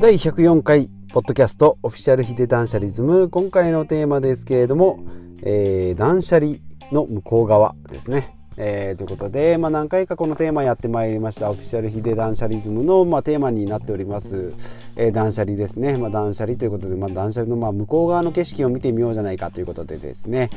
[0.00, 3.28] 第104回ポッドキャストオフィシャルヒデ断捨リズム。
[3.28, 4.98] 今回のテーマですけれども、
[5.42, 6.56] えー、断捨離
[6.90, 8.34] の向こう側ですね。
[8.56, 11.50] えー、ということで、まあ、何回かこのテーマやってまいりました。
[11.50, 14.52] オフィシャルヒデ断捨リズムの、まあ、テーマになっております、
[14.96, 20.50] えー、断捨離ですね、まあ、断捨離ということで、まあ、断捨離のまあ向こう側の景色を見てみようじゃないかということでですね、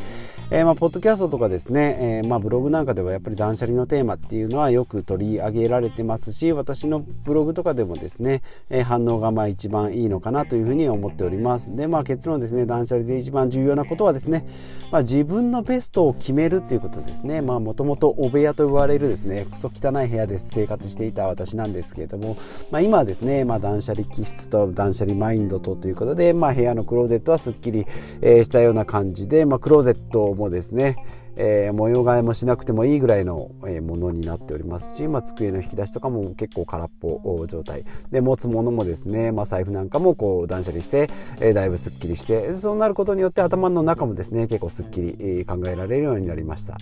[0.52, 11.76] えー、まあポッドキャストとかですね、えー、まあブログなんかではやっぱり断捨離のテーマっていうのはよく取り上げられてますし私のブログとかでもですね、えー、反応がまあ一番いいのかなというふうに思っております。
[11.76, 14.46] でまあ結論ですね断捨離で一番重要なことはですね、
[14.92, 17.42] まあ、自分のベストを決めるということですね。
[17.42, 22.38] まあもともとお部屋と言われるですねクソ汚い部屋で生活していた私なんですけれども、
[22.72, 27.86] まあ、今はですね、まあ、断捨離気質と断捨離マインドとということで、まあ、部屋のクローゼットはすっきり、
[28.22, 30.98] えー、したような感じで、まあ、クローゼットもですね
[31.38, 46.78] えー、模様替えもしなくてもいいぐらいの、えー、ものになっておりますし、まあ、机の引き出しとかも結構空っぽ状態で持つものもですね、まあ、財布なんかもこう断捨離して、えー、だいぶすっきりしてそうなることによって頭の中もですね結構すっきり、考えられるようになりました。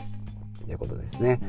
[0.73, 1.39] ということですね。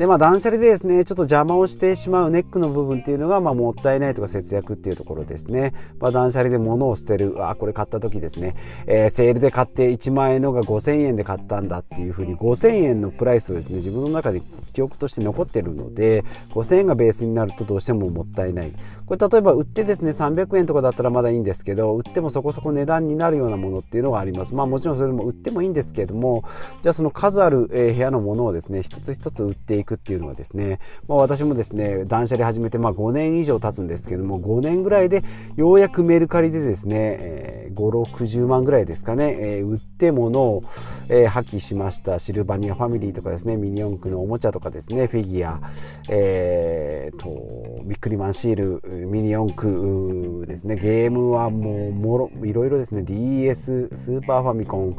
[0.00, 5.74] で、まあ断捨離でですね、ちょっと邪魔をしてしまうネックの部分っていうのが、まあもったいないとか節約っていうところですね。
[5.98, 14.40] まあ断捨離で物を捨てる、あ、これ買った時ですね、えー、セールで買って1万円のが5000円で買ったんだっていうふうに5000円のプライスをですね、自分の中で
[14.72, 18.72] 記憶として残ってるので、5000円がベースになるとどうしてももったいない。
[19.04, 24.54] これ例えば売ってですね、300円とかだったらまだいいんですけど、売ってもそこそこ値段になるようなものっていうのがあります。
[24.54, 26.42] まあもちろんそれも売ってもいいんですけれども、
[26.80, 35.22] じゃあその数ある、部屋のものをですね、一つ一つ売っていくっていうのはですね、まあ、私もですね断捨離始めてまあ5年以上経つんですけども5年ぐらいで
[35.56, 40.62] ようやくメルカリでですね、えー、560万ぐらいですかね、えー、売って物を、
[41.08, 42.18] えー、破棄しました。
[42.18, 45.60] シルバニアファミリーとかですねミニ四駆のおもちゃとかですねフィギュア、
[46.08, 54.98] えーと、とビックリマンシールミニ四駆ですねゲームはもうもろいろいろですね DS スーパーファミコン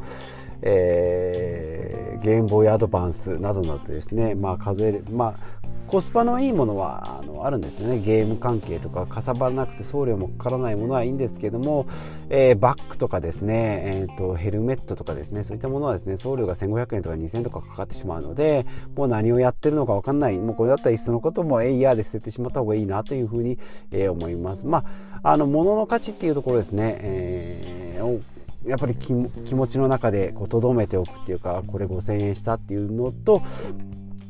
[0.61, 5.61] えー、ゲームボーイアドバンスなどなどですね、まあ、数える、まあ、
[5.91, 7.99] コスパのいいものはあのあるんですよね。
[7.99, 11.85] ゲーム関係とかかさばらなくて送料もかからないものはいいんですけども、
[12.29, 15.43] えー、バッグとかですね、えーと、ヘルメットとかですね。
[15.43, 20.39] そういったものはですね送料が1500円とか2000円とかかかってしまうのでもう何をやってるのか分かんない。
[20.39, 23.57] もうこれだったらいっそのこともえいやで捨ててしまった方がいいなというふうに、
[23.91, 24.65] えー、思います。
[24.65, 24.85] ま
[25.23, 33.41] ああの物の価値っていうところですね、えーやっぱり気持ちの中でとどめておくっていうかこれ5,000円したっていうのと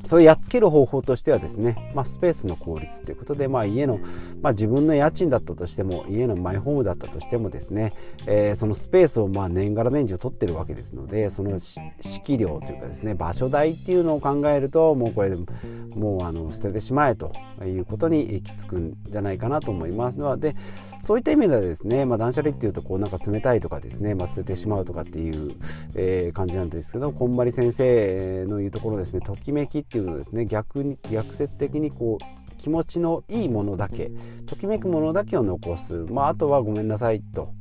[0.04, 4.00] それやっつける方法としてはですね、まあ、スペースの効率ということで、まあ、家の、
[4.42, 7.94] まあ、自分の家賃だったとしても家のマイホームだったとしてもですね、
[8.26, 15.38] えー、そのスペースをまあ年がら年中取ってるわけですのでその敷料というかですね場所代っていうのを考えるともうこれで
[15.96, 17.32] もうあの捨ててしまえと
[17.64, 20.56] いうことに行き着くんじゃないかなと思いますので
[21.02, 25.56] そういった意味ではですね、まあ、断捨離っていうとこうなんか冷たいとかですね、まあ、捨ててしまうとかっていう、
[25.96, 30.46] えー、感じなんですけどこんまり先生の言うところですねときめきっていうのですね。
[30.46, 34.12] 逆に逆説的にこう気持ちのいいものだけ
[34.46, 37.54] ときめくものだけを残す、まあ、あとはごめんなさいと。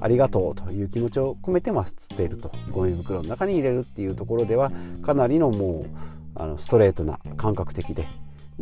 [0.00, 2.50] ありがとうという気持ちを込めてま捨てると。
[2.72, 5.86] ゴミ袋の中に入れるっていうところではかなりのもう
[6.34, 8.08] あのストレートな感覚的で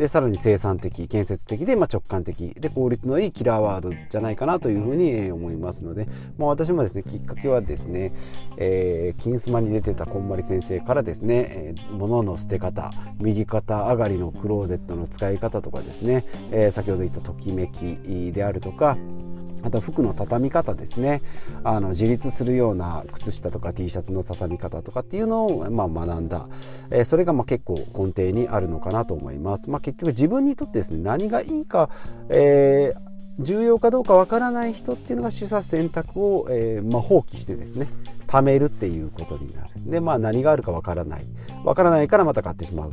[0.01, 2.55] でさらに生産的建設的で、まあ、直感的。
[2.55, 8.15] で効率のいいキラーワードじゃないかなというふうに思いますので、まあ、私もですねきっかけはですね、
[8.57, 18.97] えー、金スマに出てたこんまり先生からですね、えー、物の捨て方右肩上がりのクローゼットの使い方とかですね、えー、先ほど言ったときめきであるとか
[19.63, 21.23] あと服の畳み方ですね。
[21.65, 26.49] あの自立するような靴下とか T シャツの畳み方とかっていうのを、まあ、学んだ、
[26.91, 31.91] えー、それがまあ結構根底にあるのかなと思います、まあ、結局自分にとってですね何がいいか、
[32.29, 33.11] えー
[33.41, 37.87] 重要かどうかわからない人っていうのが取捨選択を、えーまあ、放棄してですね
[38.27, 39.69] 貯めるっていうことになる。
[39.87, 41.25] でまあ何があるかわからない。
[41.65, 42.93] わからないからまた買ってしまう。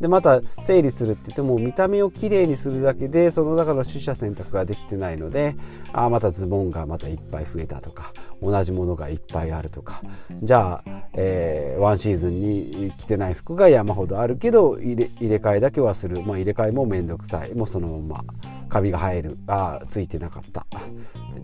[0.00, 5.56] でまた整理するって言っても見た目をきれいにするだけでその中の取捨選択ができてないので
[5.92, 10.02] あまたズボンがまたいっぱい増えたとか同じものがいっぱいあるとか。
[10.42, 17.54] じゃあ、えー、ワンシーズンに着てない服が山ほどあるけど入れ入れ替えだけはする、まあ、入れ替えも面倒くさい。
[17.54, 18.24] もうそのまま
[18.68, 19.38] カビが生える。
[19.46, 20.66] あついてなかった。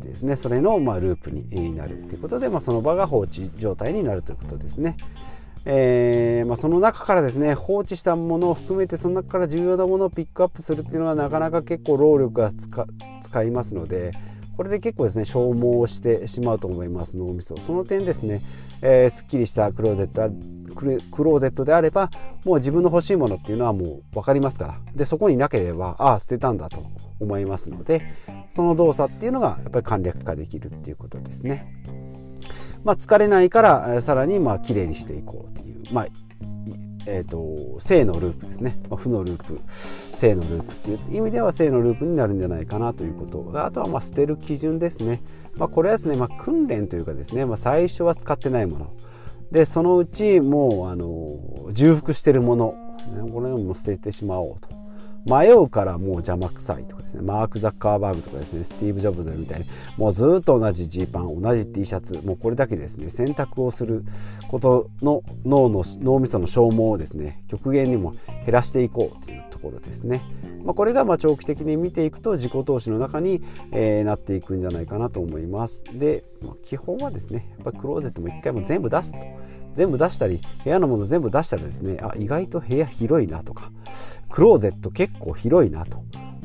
[0.01, 0.37] ですね。
[0.37, 4.97] それの、まあ、ループになるということで、まあ、その場が放置状態になるということですね。
[5.67, 12.53] えーまあ、その中からですね放置したものを含めてその中から重要なものをピックアップするっていうのはなかなか結構労力が
[13.23, 14.13] 使いますので
[14.57, 18.43] これで結構ですね消耗してしまうと思います脳みそその点ですね、
[18.83, 20.31] えー、すっきりしたクローゼット
[20.75, 22.11] クローゼットであれば
[22.45, 26.85] もう自分の欲しいものっていうのはもう分かりますからでそこになければああ捨てたんだと
[27.21, 28.15] 思いますので
[28.49, 31.67] その動作っていうのがやっぱり簡略化できるっていうことですね。
[32.85, 36.07] まあ、疲れないからさらにまあ綺麗にしていこうという、まあ
[37.07, 39.61] えーと、正のループですね、まあ、負のループ。
[39.69, 43.53] 正のループっていう意味では正のループになるんじゃないかなということ。
[43.63, 45.23] あとはまあ捨てる基準ですね、
[45.57, 48.93] まあ、これはですね、まあ、訓練というかですね、まあ、最初は使ってないもの。
[49.51, 52.75] でそのうちもうあの重複してるもの。
[53.33, 54.84] これも捨ててしまおうと。
[55.27, 57.23] 迷うからもう邪魔くさいとかですね。
[57.23, 58.65] マーク・ザッカーバーグとかですね。
[58.65, 59.67] スティーブ・ジョブズみたいに。
[59.97, 63.09] もうずっと同じジーパン同じ T シャツもうこれだけですね。
[63.09, 64.05] 選択をする
[64.49, 68.13] ことの脳の脳みその消耗をですね極限にも
[68.45, 70.23] 減らしていこうというところですね。
[70.65, 75.85] まあ、これがま長期的に見ていくと自己投資の中に、えー、なっていくんじゃないかなと思います。
[75.99, 79.19] で、まあ、基本はですねやっぱクローゼットも一回も全部出すと。
[79.75, 83.73] 全部出したり部屋のもの全部出したらですねあ意外と部屋広いなとか
[84.31, 85.99] クローゼット結構広いなと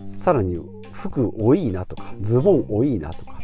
[0.03, 0.59] さらに
[0.91, 3.39] 服多いなとかズボン多いなとか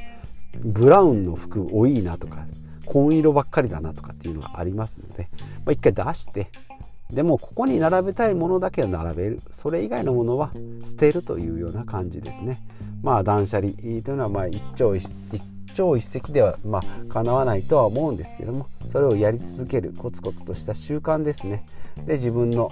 [0.60, 2.48] ブラウンの服多いなとか
[2.86, 5.30] 紺色ばっかりだなとかっていうのがありますので、
[5.66, 6.50] まあ、一回出して
[7.12, 9.42] でもここに並べたいものだけは並べる。
[9.52, 10.52] それ以外のものは
[10.84, 12.64] 捨てるというような感じですね。
[13.04, 15.16] まあ断捨離というのはまあ一朝一
[15.74, 21.66] 朝一夕ではまあ叶わないとは思うんですけどもそれをやり続けるコツコツとした習慣ですね。
[22.06, 22.72] で自分の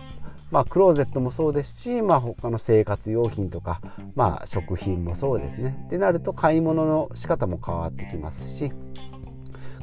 [0.52, 3.82] まあ、クローゼットもそうですし、まあ、他の生活用品とか、
[4.14, 5.84] まあ、食品もそうですね。
[5.88, 8.72] ってなると買い物の仕方も変わってきますし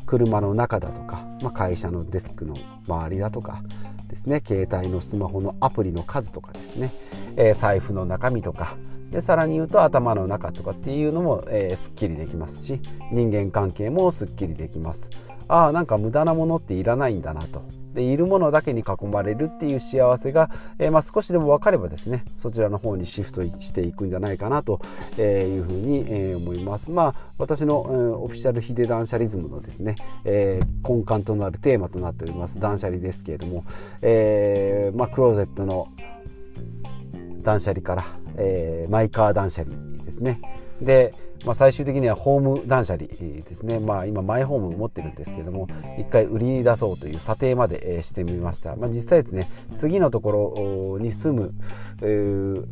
[0.07, 2.55] 車の中だとか、まあ、会社のデスクの
[2.87, 3.65] 周りだとか
[4.11, 4.43] ですね。
[4.45, 6.93] 携帯のスマホのアプリの数とかですね、
[7.37, 8.77] えー、財布の中身とか。
[9.11, 12.81] でさらに言うと頭の中とかっていうのも、えー、すっきりできますし
[13.11, 15.11] 人間関係もすっきりできます。
[15.49, 17.63] ああなんか無駄なものっていらないんだなと。
[18.01, 24.81] でいるものだけに囲まれるっていう幸せが、えー、まあ、少しでも分かればですねそちらの方にシフトしていくんじゃないかなと
[25.19, 26.91] いうふうに、えー、思います。
[26.91, 33.65] まあ私の、えー、オフィシャルヒデ断捨離ズムのですね、え根幹となるテーマとなっております断捨離ですけれども、
[34.03, 35.89] えまあ、クローゼットの
[37.43, 38.05] 断捨離から、
[38.37, 40.41] えマイカー断捨離ですね
[40.81, 45.69] でまあ、最終的にはホーム断捨離ですね、まあ、今マイホーム持ってるんですけども
[45.99, 51.55] 一回売り出そうという査定までしてみました、まあ、実際ですね次のところに住む、
[52.03, 52.67] えー、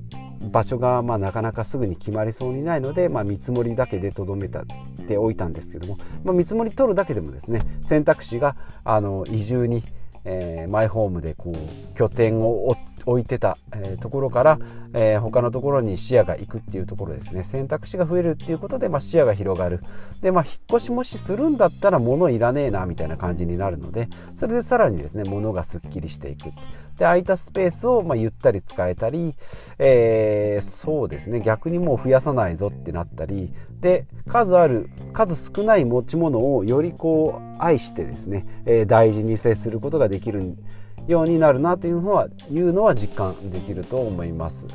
[0.51, 9.83] 場所がまあなかなかすぐに決まりそうにないので、まあ、見積もりだけでとどめておいたんですけども、まあ、見積もり取るだけでもですね選択肢があの移住に
[10.25, 14.59] えー、マイホームでこう拠点を追っ置いてた、えー、ところから、
[14.93, 17.45] えー、他のところに視野が行くっていうところですね。
[17.45, 19.81] 選択肢が増えるっていうことで、まあ、視野が広がる。
[20.21, 29.35] で、まあ、引っ越しもしするんだったら物いらねえなみたいな感じになるのでそれでさらにですね物がすっきりしていくで空いたスペースをまあゆったり使えたり、
[29.79, 44.67] えー、そうですね逆にもう増やさないぞってなったりで数ある数少ない持ち物をよりこう愛してですね、えー、大事に接することができるんですようになるなというのはいうのは実感できると思います。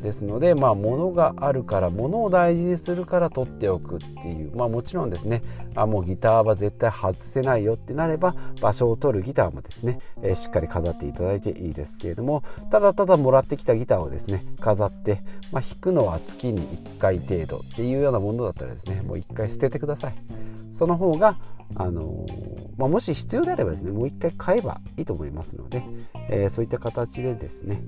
[0.00, 4.56] ですのでまあ物があるから物を大事にするから取っておくっていう。
[4.56, 5.42] まあもちろんですね。
[5.74, 12.42] あもうギターは絶対外せないよってなれば場所を取るギターもですね、え、しっかり飾っていただいていいですけれども。
[12.70, 20.14] ただただもらってきたギターをですね飾って、まあ、弾くのは月に1回程度っていうようなものだったらですねもう1回捨ててください。
[20.72, 21.36] その方が
[21.74, 22.26] あの
[22.76, 25.82] まあ、もし必要であればですねもう一回買えばいいと思いますので、
[26.28, 27.82] えー、そういった形でですね、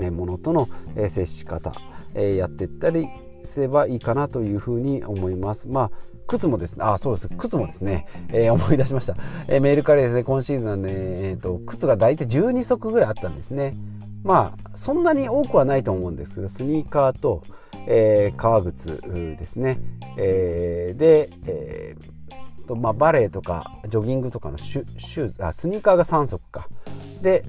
[0.00, 0.68] えー、物との、
[1.08, 1.72] 接し方、
[2.14, 3.08] え、やっていったり
[3.44, 5.68] すればいいかなというふうに思います。
[5.68, 5.90] まあ
[6.26, 7.28] 靴もですね、あ、そうです。
[7.38, 9.16] 靴もですね、えー、思い出しました。
[9.46, 13.74] えー、メールからですね、今シーズンはね、えーと、靴が大体12足ぐらいあったんですね。
[14.24, 17.42] まあ、そんなに多くはないと思うんですけど、スニーカーと、
[17.86, 19.00] えー、革靴
[19.38, 19.78] ですね。
[20.16, 22.16] えー、で、えー
[22.66, 26.68] と、まあ、バレエとかジョギングとかのシュシューズあスニーカーが3足か。
[27.22, 27.44] で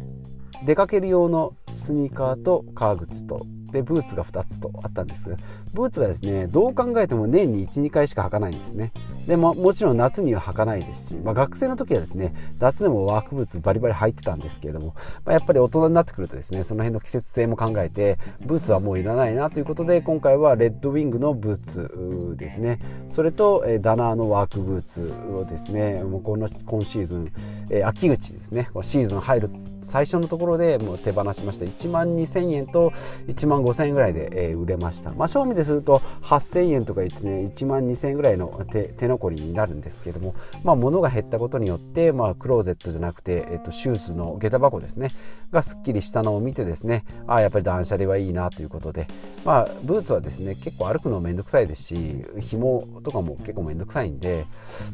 [0.66, 3.46] 出かける用のスニーカーと革靴と。
[3.72, 5.36] でブーツが2つとあったんですが
[5.74, 8.94] ブーツがですねどう考えても年に12回しか履かないんですね。
[9.28, 22.80] でももちろん夏には履かないですし、まあ、学生の時はですね夏でもワークブーツバリバリ履いてたんですけれども、まあ、やっぱり大人になってくるとですねその辺の季節性も考えてブーツはもういらないなということで今回はレッドウィングのブーツですね。
[23.08, 27.32] それと、えダナーのワークブーツをですねもうこの今シーズン、
[27.70, 29.50] え秋口ですねシーズン入る
[29.82, 31.66] 最初のところでもう手放しました。
[31.66, 32.92] 1万2000円と
[33.28, 45.12] 1万5000円ぐらいで、え売れました、まあ、賞味ですると8000円とかですね1万2000円ぐらいの手手残りになるんですけども、まあ、物が減ったことによって、まあ、クローゼットじゃなくて、えっと、シューズの下駄箱ですね
[45.52, 49.08] がすっきりしたのを見てですねああやっぱり断捨離はいいなということで、
[49.44, 54.46] まあ、ブーツはですね結構歩くのめんどくさいですし紐とかも結構めんどくさいんで、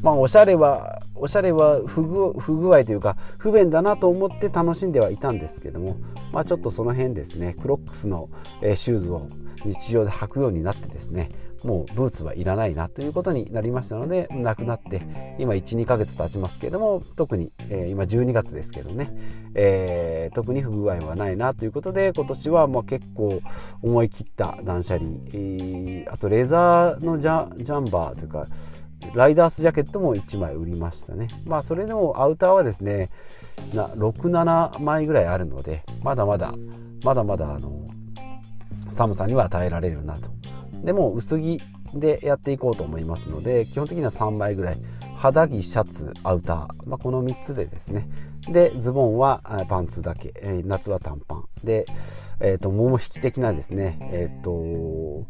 [0.02, 5.98] まあ、おしゃれはおしゃれは不具不具合というか不便だなと思って楽しんではいたんですけども、
[6.32, 8.30] まあ、ちょっとその辺ですねクロックスの、
[8.62, 9.28] えシューズを
[9.66, 11.30] 日常で履くようになってですね
[11.64, 19.12] もうブーツはいらないなということになりましたのでなくなって今12ヶ月経ちますけれども特に、えー、今12月ですけどね、
[19.56, 23.42] えー、特に不具合はないなということで今年はまあ結構
[23.82, 28.48] 思い切った断捨離、えー、あとレザーのジャジャンバーというか
[29.14, 31.28] ライダースジャケットも1枚売りましたね。
[31.44, 33.10] まあそれでもアウターはですね、
[33.74, 36.54] 6、7枚ぐらいあるので、まだまだ、
[37.04, 37.86] まだまだあの、
[38.90, 40.30] 寒さには耐えられるなと
[40.84, 41.62] でも薄着
[41.94, 44.78] でやっていこうと思いますので基本的には3枚ぐらい。
[45.16, 48.10] 肌着シャツアウター、まあ、この3つでですね。
[48.50, 51.46] でズボンはパンツだけ、えー、夏は短パン。
[51.64, 51.86] で、
[52.42, 55.26] えーと、桃引き的なですね、えーと、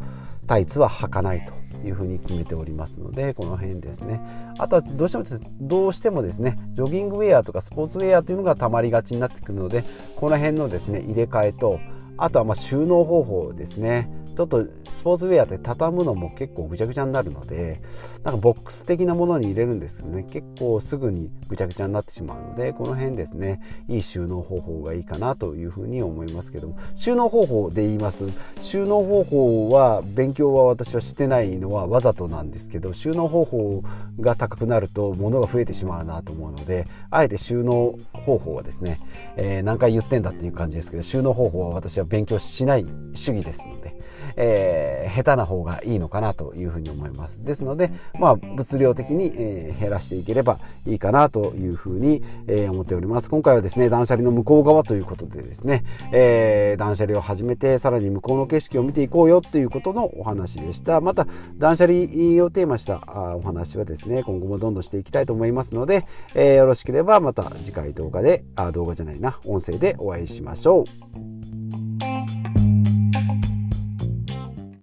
[0.48, 1.54] タイツは履かないと
[1.86, 4.20] いうふうに決めておりますのでこの辺ですね。
[4.58, 9.84] あとはどうしてもどうしてもですねジョギングウェアとかスポーツウェアというのがたまりがちになってくるので
[10.16, 11.80] この辺のですね入れ替えと
[12.18, 14.10] あとはま収納方法ですね。
[14.36, 17.82] ちょっとスポーツウェアって畳むのも結構ぐちゃぐちゃになるので
[18.24, 26.78] なんかボックス的なものに入れるんですけどね結構すぐにぐちゃぐちゃになってしまうのでこの辺ですねいい収納方法がいいかなというふうに思いますけども。
[26.96, 28.26] 収納方法で言います。
[28.60, 33.84] 収納方法は勉強は私はしてないのはわざとなんですけど収納方法
[34.20, 39.02] が高くなると物が増えてしまうなと思うのであえて収納方法はですね、
[39.36, 43.96] えー、何回言ってんだっていう感じですけど収納方法は私は勉強しない主義ですので
[44.36, 47.44] えー、下手な方がいいのかなというふうに思います。
[47.44, 53.30] ですので、まあ、物量的に、えー、減らしていければいいかなというふうに、えー、思っております。
[53.30, 61.02] 今回はですね、断捨離の向こう側ということでですね、えー、断捨離を始めて、さらに向こうの景色を見ていこうよということのお話でした。
[61.02, 61.96] また、断捨離
[62.44, 63.02] をテーマした
[63.36, 71.53] お話はですね、今後もどんどんしていきたいと思いますので、えー、よろしければまた次回動画で、あ、動画じゃないな、音声でお会いしましょう。